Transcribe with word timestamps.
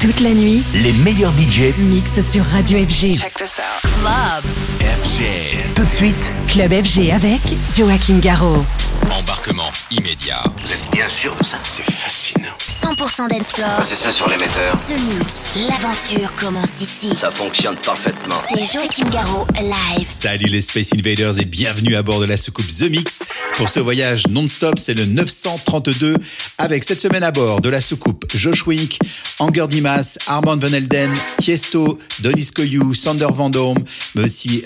Toute 0.00 0.20
la 0.20 0.32
nuit, 0.32 0.62
Les 0.74 0.92
meilleurs 0.92 1.32
budgets 1.32 1.74
mix 1.76 2.20
sur 2.20 2.44
Radio 2.44 2.78
FG. 2.78 3.18
Check 3.18 3.34
this 3.34 3.58
out. 3.58 3.90
Club. 4.00 4.77
FG. 5.02 5.74
Tout 5.74 5.84
de 5.84 5.90
suite, 5.90 6.32
Club 6.48 6.72
FG 6.84 7.10
avec 7.10 7.40
Joachim 7.76 8.18
Garraud. 8.18 8.64
Embarquement 9.10 9.70
immédiat. 9.90 10.42
Vous 10.58 10.72
êtes 10.72 10.90
bien 10.92 11.08
sûr 11.08 11.34
de 11.36 11.44
ça 11.44 11.58
C'est 11.62 11.90
fascinant. 11.90 12.48
100% 12.58 13.28
dance 13.30 13.52
floor. 13.52 13.76
Passez 13.76 13.94
ça 13.94 14.10
sur 14.12 14.28
l'émetteur. 14.28 14.76
The 14.76 14.90
Mix. 14.90 15.52
L'aventure 15.68 16.34
commence 16.34 16.80
ici. 16.82 17.14
Ça 17.14 17.30
fonctionne 17.30 17.76
parfaitement. 17.76 18.34
C'est 18.48 18.58
Joachim 18.58 19.08
Garraud, 19.10 19.46
live. 19.60 20.06
Salut 20.10 20.46
les 20.46 20.62
Space 20.62 20.92
Invaders 20.94 21.38
et 21.40 21.44
bienvenue 21.44 21.96
à 21.96 22.02
bord 22.02 22.20
de 22.20 22.26
la 22.26 22.36
soucoupe 22.36 22.66
The 22.66 22.90
Mix. 22.90 23.22
Pour 23.54 23.68
ce 23.68 23.80
voyage 23.80 24.26
non-stop, 24.28 24.78
c'est 24.78 24.94
le 24.94 25.04
932 25.06 26.16
avec 26.58 26.84
cette 26.84 27.00
semaine 27.00 27.22
à 27.22 27.30
bord 27.30 27.60
de 27.60 27.68
la 27.68 27.80
soucoupe 27.80 28.24
Josh 28.34 28.66
Wink, 28.66 28.98
Anger 29.38 29.66
Dimas, 29.68 30.18
Armand 30.26 30.56
Van 30.56 30.72
Elden, 30.72 31.12
Tiesto, 31.40 31.98
Donis 32.20 32.50
Koyu, 32.54 32.94
Sander 32.94 33.28
Van 33.32 33.50
Dorm, 33.50 33.78
mais 34.14 34.24
aussi 34.24 34.62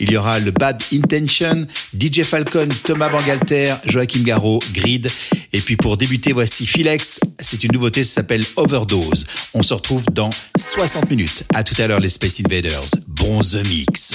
Il 0.00 0.10
y 0.10 0.16
aura 0.16 0.38
le 0.40 0.50
Bad 0.50 0.82
Intention, 0.92 1.66
DJ 1.98 2.22
Falcon, 2.22 2.68
Thomas 2.84 3.08
Bangalter, 3.08 3.74
Joachim 3.86 4.22
Garraud, 4.22 4.58
Grid. 4.72 5.08
Et 5.52 5.60
puis 5.60 5.76
pour 5.76 5.96
débuter, 5.96 6.32
voici 6.32 6.66
Philex. 6.66 7.20
C'est 7.38 7.62
une 7.62 7.72
nouveauté, 7.72 8.02
ça 8.02 8.14
s'appelle 8.14 8.44
Overdose. 8.56 9.26
On 9.54 9.62
se 9.62 9.74
retrouve 9.74 10.04
dans 10.12 10.30
60 10.58 11.10
minutes. 11.10 11.44
À 11.54 11.62
tout 11.62 11.80
à 11.80 11.86
l'heure 11.86 12.00
les 12.00 12.10
Space 12.10 12.40
Invaders. 12.40 12.86
Bon 13.06 13.40
The 13.40 13.66
Mix. 13.68 14.10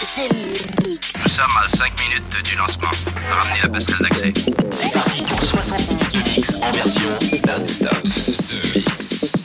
The 0.00 0.32
Mix. 0.86 1.12
Nous 1.24 1.30
sommes 1.32 1.56
à 1.62 1.68
5 1.76 1.92
minutes 2.04 2.22
du 2.44 2.56
lancement. 2.56 2.90
Ramenez 3.28 3.62
la 3.62 3.68
passerelle 3.68 4.08
d'accès. 4.08 4.32
c'est 4.70 4.92
parti 4.92 5.22
pour 5.22 5.42
60 5.42 5.90
minutes 5.90 6.12
de 6.12 6.30
mix 6.36 6.54
en 6.62 6.70
version 6.72 7.10
non-stop. 7.46 8.02
The 8.04 8.76
Mix. 8.76 9.40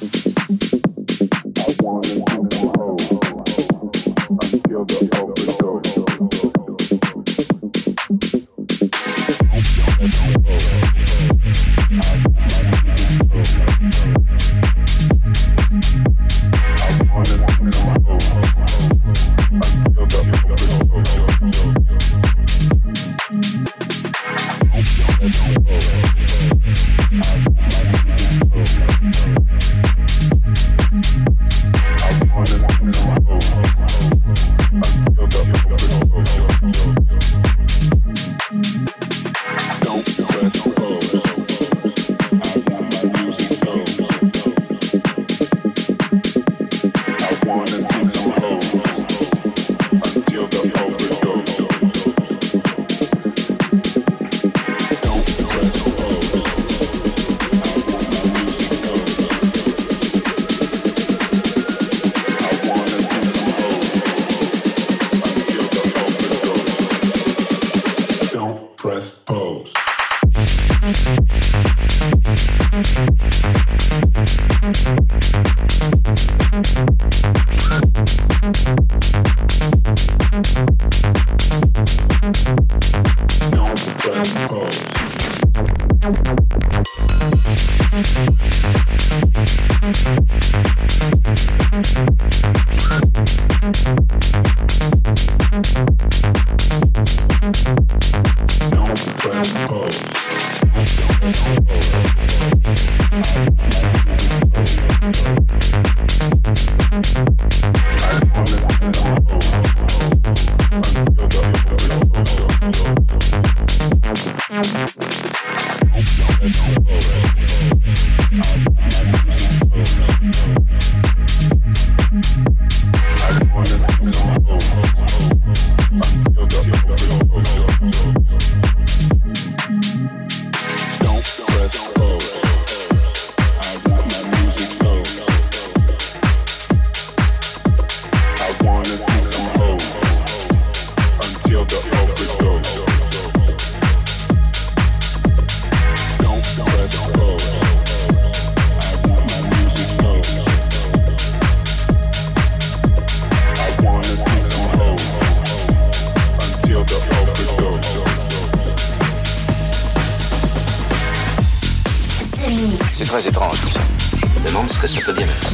Demande 164.44 164.70
ce 164.70 164.80
que 164.80 164.88
ça 164.88 165.02
peut 165.02 165.14
bien 165.14 165.28
être. 165.28 165.52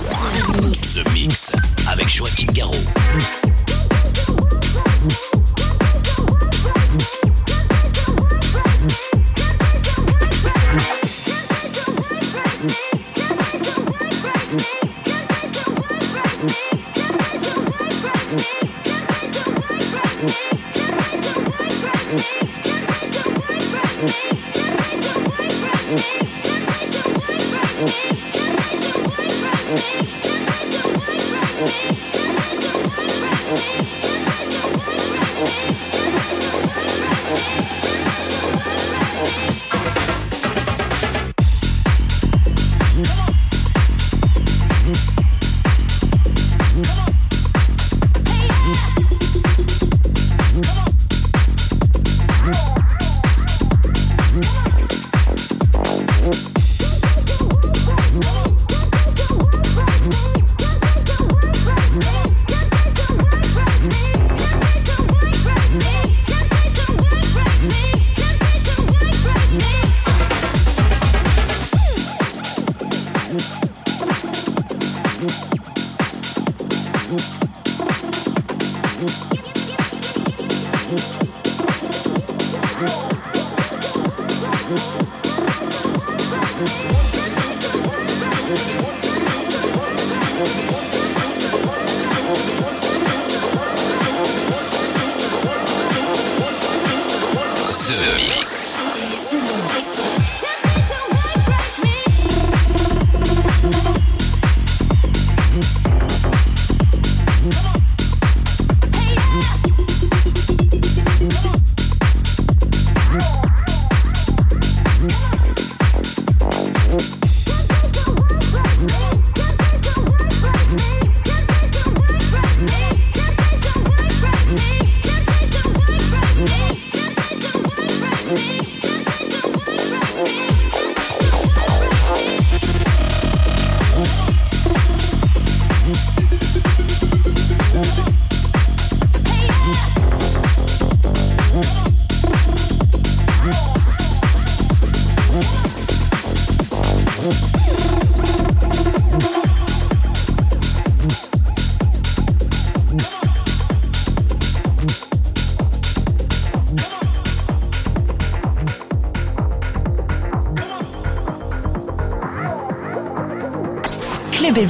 The 0.93 1.09
Mix. 1.13 1.51
Avec 1.87 2.09
Joachim 2.09 2.47
Garraud. 2.51 2.75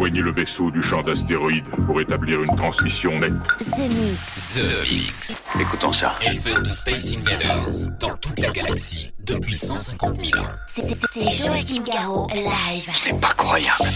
Le 0.00 0.32
vaisseau 0.32 0.70
du 0.70 0.82
champ 0.82 1.02
d'astéroïdes 1.02 1.64
pour 1.86 2.00
établir 2.00 2.40
une 2.42 2.56
transmission 2.56 3.18
nette. 3.20 3.32
The 3.58 3.88
Mix. 3.88 4.54
The 4.54 4.90
Mix. 4.92 5.48
Écoutons 5.60 5.92
ça. 5.92 6.14
Éleveur 6.22 6.62
de 6.62 6.70
Space 6.70 7.12
Invaders 7.16 7.88
dans 8.00 8.16
toute 8.16 8.40
la 8.40 8.50
galaxie 8.50 9.12
depuis 9.20 9.54
150 9.56 10.16
000 10.16 10.42
ans. 10.42 10.48
C'est- 10.66 10.88
c'est- 10.88 11.06
C'est 11.12 11.30
Joachim 11.44 11.82
Garraud, 11.84 12.26
live. 12.34 12.88
C'est 12.94 13.20
pas 13.20 13.32
croyable. 13.36 13.90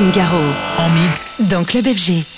En 0.00 0.90
mix. 0.90 1.34
Dans 1.40 1.64
Club 1.64 1.88
FG. 1.88 2.37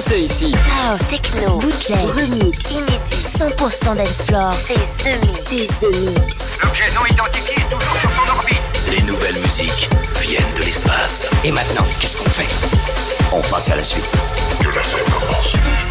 Danser 0.00 0.20
ici. 0.20 0.54
House, 0.88 1.06
techno, 1.10 1.58
bootleg, 1.58 1.98
remix, 2.14 2.70
inédit, 2.70 3.22
100% 3.22 3.96
dance 3.96 4.22
floor. 4.24 4.50
C'est 4.54 5.04
The 5.04 5.26
Mix. 5.26 5.40
C'est 5.44 5.66
The 5.66 5.94
Mix. 5.94 6.38
L'objet 6.62 6.86
non 6.94 7.04
identifié 7.04 7.56
est 7.56 7.70
toujours 7.70 7.96
sur 8.00 8.10
son 8.10 8.34
orbite. 8.34 8.62
Les 8.88 9.02
nouvelles 9.02 9.38
musiques 9.40 9.90
viennent 10.22 10.54
de 10.56 10.62
l'espace. 10.62 11.26
Et 11.44 11.52
maintenant, 11.52 11.84
qu'est-ce 11.98 12.16
qu'on 12.16 12.30
fait? 12.30 12.48
On 13.30 13.42
passe 13.52 13.72
à 13.72 13.76
la 13.76 13.84
suite. 13.84 14.08
Que 14.62 14.68
la 14.74 14.82
scène 14.82 15.04
commence. 15.04 15.89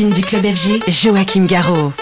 Platine 0.00 0.10
du 0.14 0.22
club 0.22 0.46
FG, 0.46 0.80
Joachim 0.88 1.46
Garraud. 1.46 1.92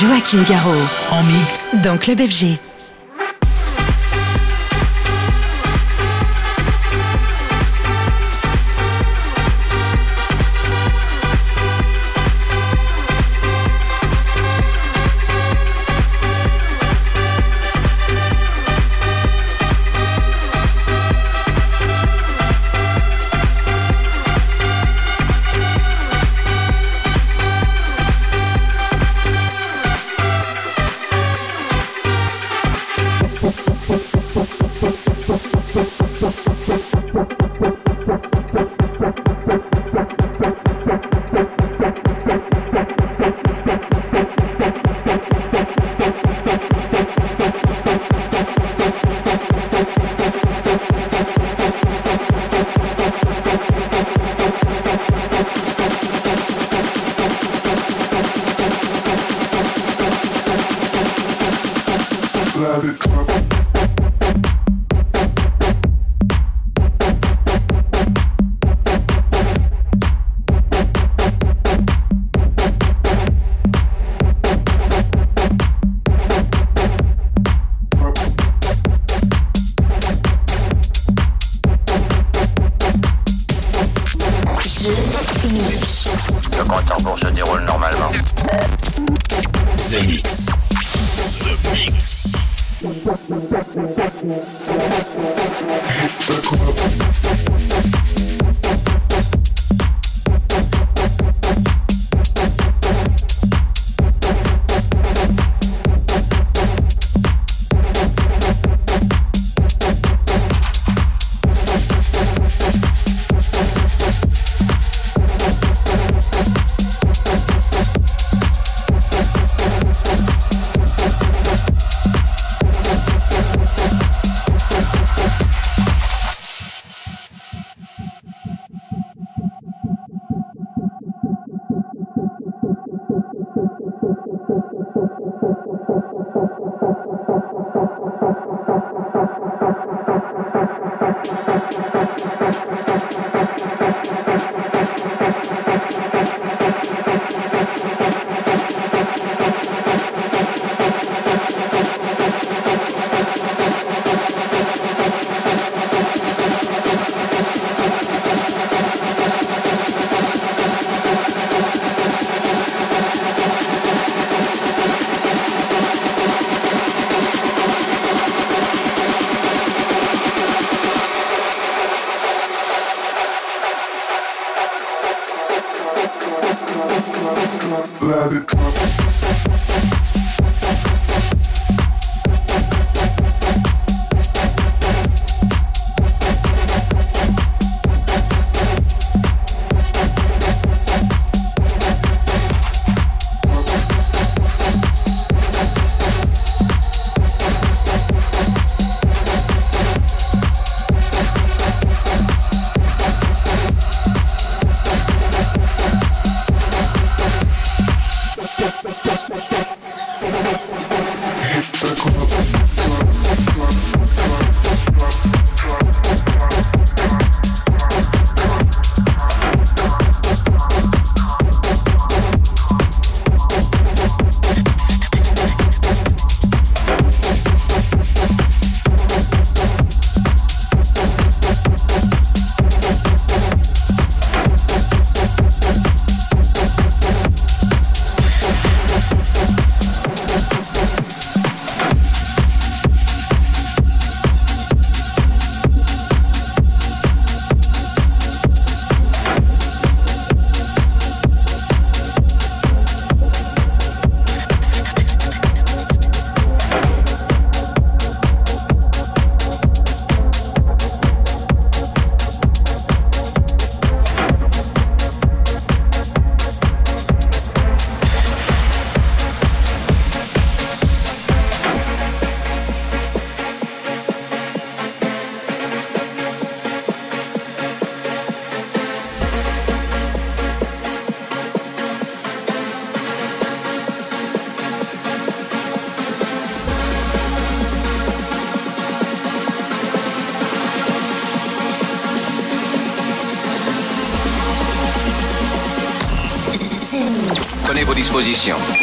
Joachim 0.00 0.44
Garraud. 0.48 0.76
En 1.10 1.24
mix. 1.24 1.66
Dans 1.82 1.98
Club 1.98 2.20
FG. 2.20 2.67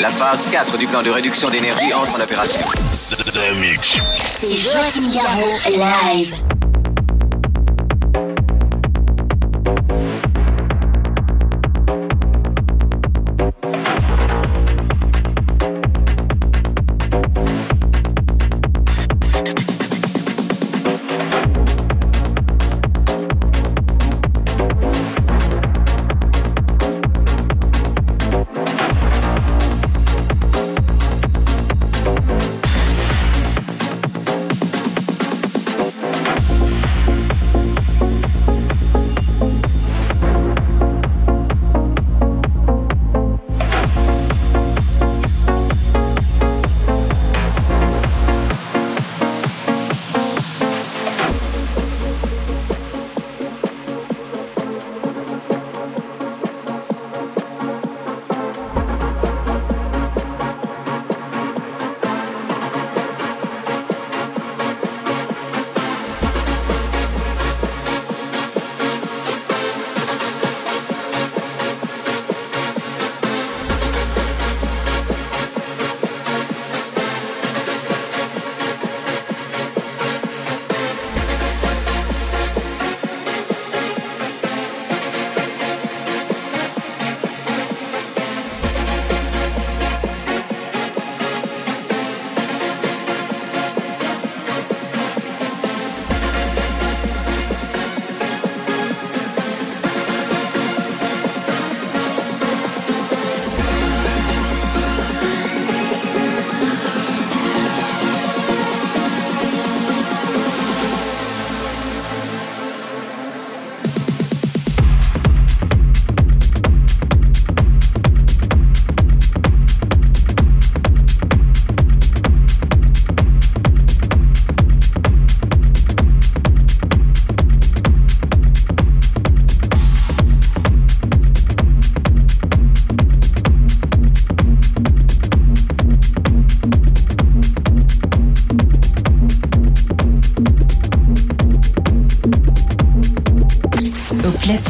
La 0.02 0.10
phase 0.10 0.48
4 0.48 0.76
du 0.76 0.88
plan 0.88 1.04
de 1.04 1.12
réduction 1.12 1.52
d'énergie 1.52 1.94
entre 1.94 2.18
en 2.18 2.24
opération. 2.24 2.62
C'est 4.18 4.56
Joachim 4.56 5.14
Garraud, 5.14 5.60
live. 5.70 6.45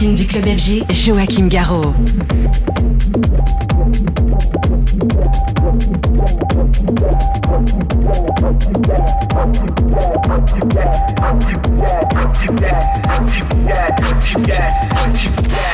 Platine 0.06 0.16
du 0.16 0.28
club 0.28 0.46
FG, 0.46 0.84
Joachim 0.94 1.48
Garraud. 1.48 1.94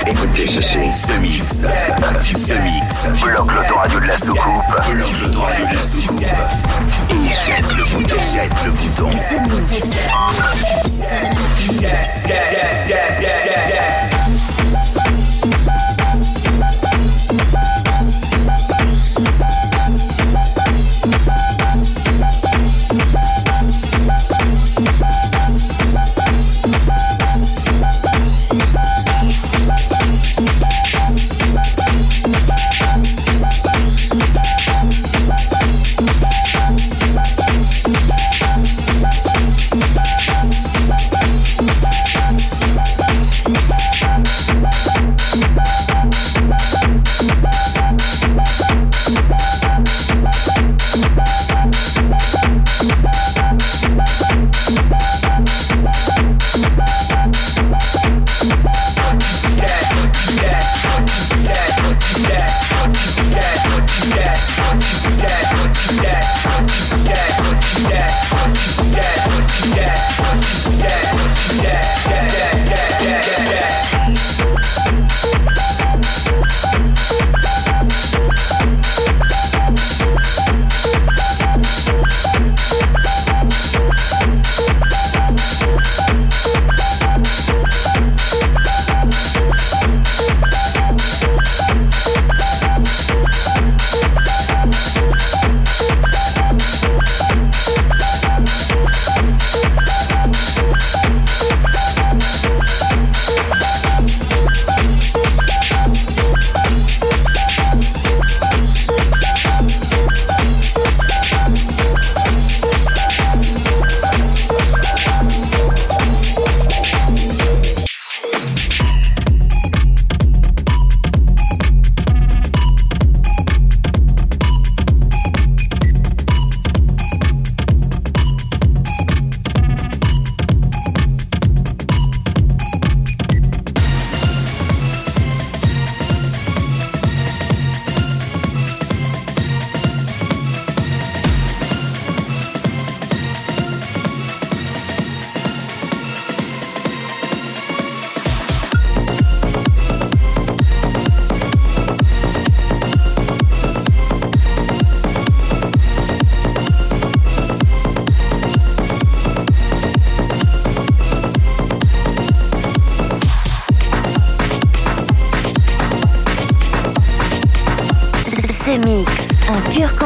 Écoutez 0.07 0.47
ceci. 0.47 0.77
The 1.07 1.19
Mix. 1.19 1.65
The 2.47 2.59
Mix. 2.61 3.07
Bloque 3.21 3.53
l'autoradio 3.53 3.99
de 3.99 4.05
la 4.05 4.17
soucoupe. 4.17 4.91
Bloque 4.91 5.21
l'autoradio 5.21 5.65
de 5.65 5.73
la 5.73 5.81
soucoupe. 5.81 6.25
Et 7.09 7.29
jette 7.29 7.75
le 7.77 7.83
bouton. 7.85 8.17
Jette 8.33 8.63
le 8.65 8.71
bouton. 8.71 9.09
Ce 10.87 11.11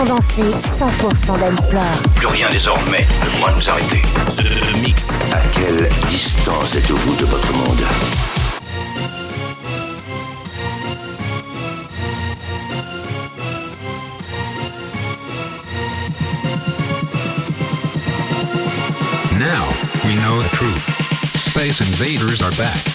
100% 0.06 0.54
100% 0.60 1.40
dancefloor. 1.40 1.84
Plus 2.16 2.28
rien 2.28 2.48
désormais 2.52 3.08
ne 3.24 3.30
pourra 3.32 3.52
nous 3.54 3.70
arrêter. 3.70 4.02
The 4.28 4.76
Mix. 4.84 5.16
À 5.34 5.40
quelle 5.54 5.90
distance 6.08 6.76
êtes-vous 6.76 7.16
de 7.16 7.26
votre 7.26 7.52
monde? 7.54 7.82
Now, 19.40 19.68
we 20.06 20.16
know 20.18 20.42
the 20.42 20.50
truth. 20.56 20.86
Space 21.36 21.82
invaders 21.82 22.42
are 22.42 22.52
back. 22.58 22.95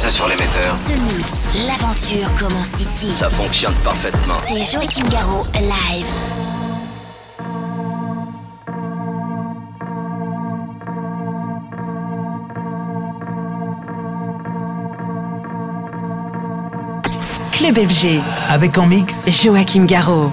Ça 0.00 0.08
sur 0.10 0.26
l'émetteur. 0.28 0.78
Ce 0.78 0.92
mix, 0.92 1.48
l'aventure 1.66 2.34
commence 2.38 2.80
ici. 2.80 3.12
Ça 3.12 3.28
fonctionne 3.28 3.74
parfaitement. 3.84 4.36
C'est 4.38 4.62
Joachim 4.62 5.06
Garraud, 5.10 5.44
live. 5.52 6.06
Club 17.52 17.86
FG. 17.86 18.22
Avec 18.48 18.78
en 18.78 18.86
mix 18.86 19.28
Joachim 19.28 19.84
Garraud. 19.84 20.32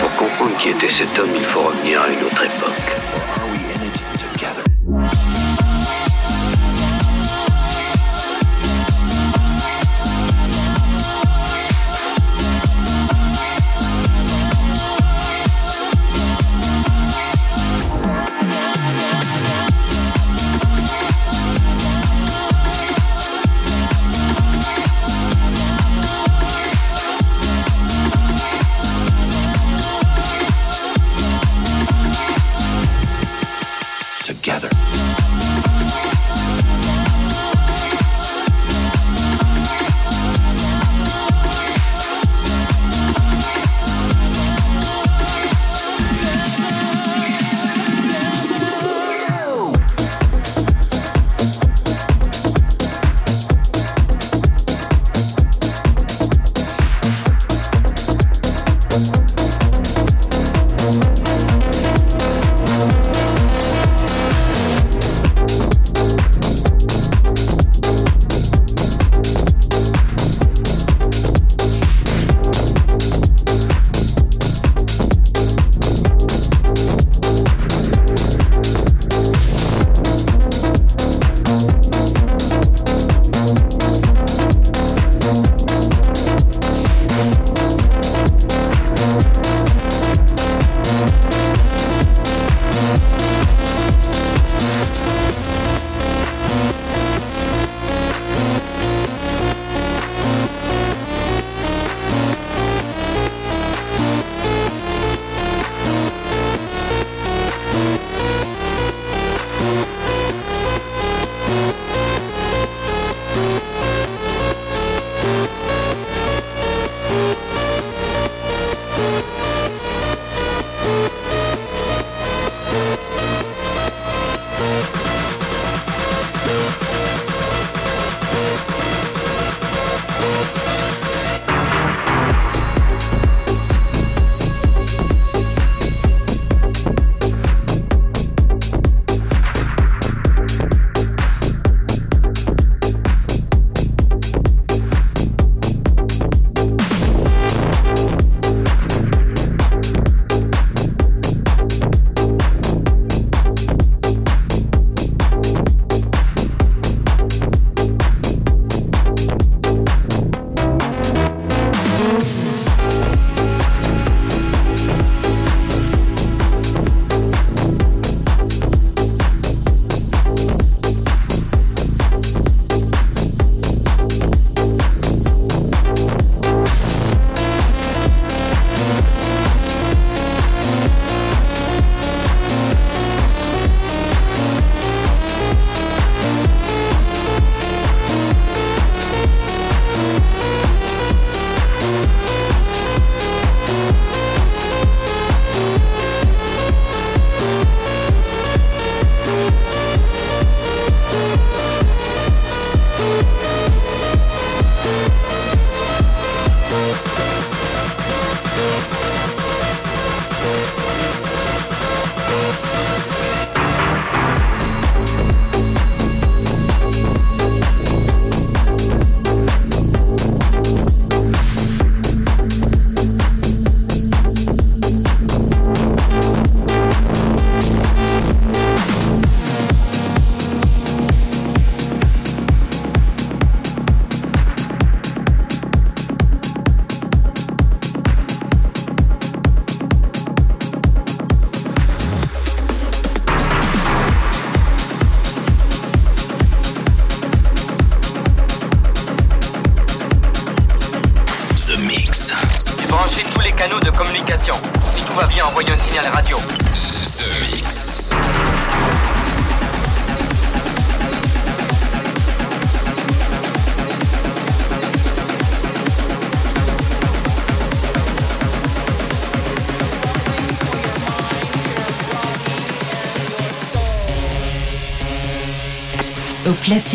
Pour 0.00 0.16
comprendre 0.16 0.56
qui 0.58 0.68
était 0.68 0.90
cet 0.90 1.18
homme, 1.18 1.30
il 1.34 1.44
faut 1.44 1.60
revenir 1.62 2.02
à 2.02 2.08
une 2.08 2.22
autre 2.22 2.44
époque. 2.44 4.03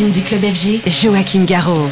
Du 0.08 0.22
club 0.22 0.42
FG, 0.42 0.82
Joachim 0.88 1.44
Garraud. 1.46 1.90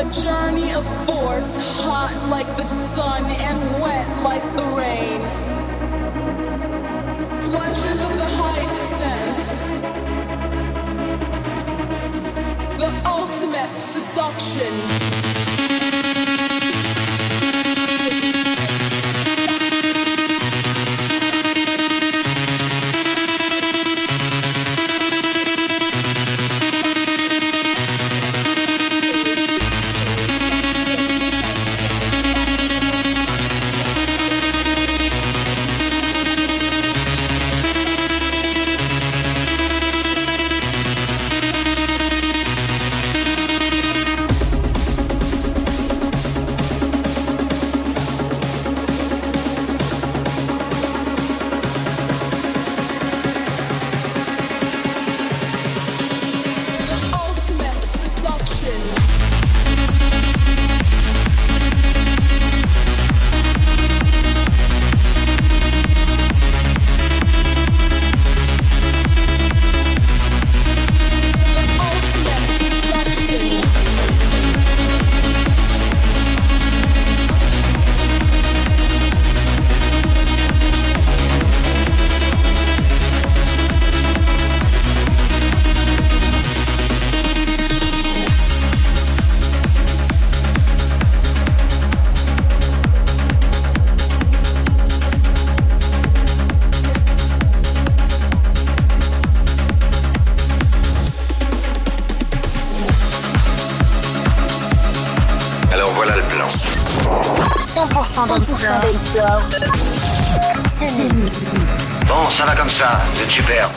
A 0.00 0.10
journey 0.10 0.72
of 0.72 0.86
force, 1.04 1.58
hot 1.76 2.26
like 2.30 2.46
the 2.56 2.64
sun 2.64 3.22
and 3.22 3.82
wet 3.82 4.08
like 4.22 4.42
the 4.56 4.64
rain. 4.74 5.20
Pleasures 7.50 8.02
of 8.02 8.16
the 8.16 8.24
highest 8.40 8.82
sense. 8.98 9.60
The 12.78 12.90
ultimate 13.04 13.76
seduction. 13.76 15.19
100% 108.10 108.26
dancefloor. 108.26 109.40
Ce 109.50 109.58
mix. 109.60 109.99
Bon, 112.06 112.28
ça 112.36 112.44
va 112.44 112.56
comme 112.56 112.70
ça, 112.70 113.00
super. 113.28 113.68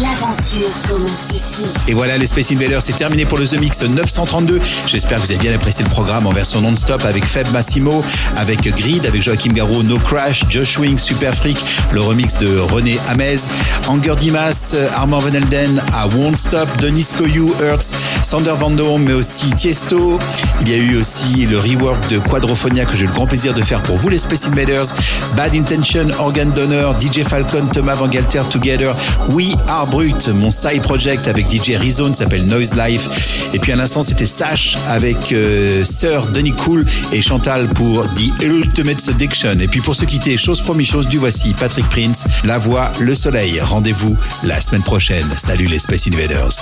L'aventure 0.00 0.70
commence 0.88 1.30
ici. 1.32 1.64
Et 1.86 1.94
voilà, 1.94 2.18
les 2.18 2.26
Space 2.26 2.50
Invaders, 2.50 2.82
c'est 2.82 2.96
terminé 2.96 3.24
pour 3.24 3.38
le 3.38 3.46
The 3.46 3.60
Mix 3.60 3.82
932. 3.82 4.58
J'espère 4.86 5.18
que 5.18 5.22
vous 5.22 5.30
avez 5.30 5.40
bien 5.40 5.54
apprécié 5.54 5.84
le 5.84 5.90
programme 5.90 6.26
en 6.26 6.30
version 6.30 6.60
non-stop 6.60 7.04
avec 7.04 7.24
Feb 7.24 7.48
Massimo, 7.52 8.04
avec 8.36 8.62
Grid, 8.62 9.06
avec 9.06 9.22
Joachim 9.22 9.52
Garraud, 9.52 9.84
No 9.84 9.98
Crash, 9.98 10.44
Josh 10.48 10.78
Wing, 10.78 10.98
Super 10.98 11.34
Freak, 11.34 11.58
le 11.92 12.00
remix 12.00 12.36
de 12.38 12.58
René 12.58 12.98
Hamez, 13.08 13.42
Anger 13.86 14.16
Dimas, 14.16 14.74
Armand 14.94 15.20
Van 15.20 15.34
Elden 15.34 15.82
à 15.92 16.08
Won't 16.08 16.36
Stop, 16.36 16.68
Denis 16.78 17.08
Koyu, 17.16 17.52
Hertz, 17.60 17.94
Sander 18.22 18.54
Van 18.58 18.70
Doom, 18.70 19.04
mais 19.04 19.12
aussi 19.12 19.52
Tiesto. 19.52 20.18
Il 20.62 20.68
y 20.68 20.74
a 20.74 20.78
eu 20.78 20.96
aussi 20.98 21.46
le 21.46 21.58
rework 21.58 22.08
de 22.08 22.18
Quadrophonia 22.18 22.84
que 22.86 22.96
j'ai 22.96 23.04
eu 23.04 23.08
le 23.08 23.12
grand 23.12 23.26
plaisir 23.26 23.54
de 23.54 23.62
faire 23.62 23.82
pour 23.82 23.98
vous, 23.98 24.08
les 24.08 24.18
Space 24.18 24.46
Invaders. 24.46 24.91
Bad 25.36 25.54
Intention, 25.54 26.08
Organ 26.18 26.50
Donor, 26.50 26.94
DJ 27.00 27.22
Falcon, 27.26 27.66
Thomas 27.72 27.94
Van 27.94 28.08
Galter, 28.08 28.42
Together, 28.50 28.94
We 29.30 29.54
Are 29.68 29.86
Brut, 29.86 30.28
mon 30.28 30.50
side 30.50 30.82
project 30.82 31.28
avec 31.28 31.50
DJ 31.50 31.76
Rizone 31.76 32.14
s'appelle 32.14 32.46
Noise 32.46 32.74
Life. 32.74 33.48
Et 33.54 33.58
puis 33.58 33.72
à 33.72 33.76
l'instant, 33.76 34.02
c'était 34.02 34.26
Sash 34.26 34.76
avec 34.88 35.32
euh, 35.32 35.84
Sir 35.84 36.26
Denis 36.26 36.52
Cool 36.52 36.84
et 37.12 37.22
Chantal 37.22 37.68
pour 37.68 38.04
The 38.14 38.42
Ultimate 38.42 39.00
Seduction. 39.00 39.58
Et 39.60 39.68
puis 39.68 39.80
pour 39.80 39.96
se 39.96 40.04
quitter, 40.04 40.36
chose 40.36 40.60
promis, 40.60 40.84
chose 40.84 41.06
du 41.06 41.18
voici, 41.18 41.54
Patrick 41.54 41.88
Prince, 41.88 42.24
La 42.44 42.58
Voix, 42.58 42.90
Le 43.00 43.14
Soleil. 43.14 43.60
Rendez-vous 43.60 44.16
la 44.42 44.60
semaine 44.60 44.82
prochaine. 44.82 45.28
Salut 45.30 45.66
les 45.66 45.78
Space 45.78 46.06
Invaders. 46.06 46.54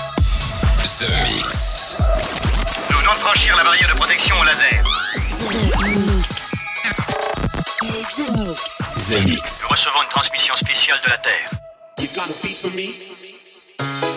The 0.82 1.06
Mix. 1.28 2.02
Nous 2.90 2.98
venons 2.98 3.12
de 3.12 3.18
franchir 3.18 3.56
la 3.56 3.64
barrière 3.64 3.88
de 3.88 3.98
protection 3.98 4.34
au 4.40 4.44
laser. 4.44 4.82
The 5.48 5.88
Mix. 5.88 6.50
The 7.80 7.86
Mix. 8.36 8.78
The 9.08 9.24
Mix. 9.24 9.62
Nous 9.62 9.68
recevons 9.70 10.02
une 10.02 10.08
transmission 10.10 10.54
spéciale 10.54 11.00
de 11.02 11.08
la 11.08 11.16
Terre. 11.16 11.50
You 11.98 12.08
got 12.14 12.28
a 12.28 12.42
beat 12.42 12.58
for 12.58 12.70
me? 12.72 14.09